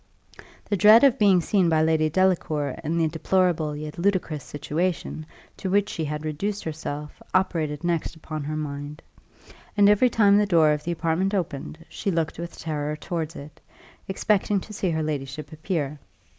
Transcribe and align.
The 0.65 0.75
dread 0.75 1.03
of 1.03 1.19
being 1.19 1.41
seen 1.41 1.69
by 1.69 1.83
Lady 1.83 2.09
Delacour 2.09 2.75
in 2.83 2.97
the 2.97 3.07
deplorable 3.07 3.75
yet 3.75 3.99
ludicrous 3.99 4.43
situation 4.43 5.27
to 5.57 5.69
which 5.69 5.89
she 5.89 6.05
had 6.05 6.25
reduced 6.25 6.63
herself 6.63 7.21
operated 7.35 7.83
next 7.83 8.15
upon 8.15 8.43
her 8.45 8.57
mind, 8.57 9.03
and 9.77 9.87
every 9.87 10.09
time 10.09 10.39
the 10.39 10.47
door 10.47 10.71
of 10.71 10.83
the 10.83 10.91
apartment 10.91 11.35
opened, 11.35 11.85
she 11.87 12.09
looked 12.09 12.39
with 12.39 12.57
terror 12.57 12.95
towards 12.95 13.35
it, 13.35 13.61
expecting 14.07 14.59
to 14.61 14.73
see 14.73 14.89
her 14.89 15.03
ladyship 15.03 15.51
appear. 15.51 15.99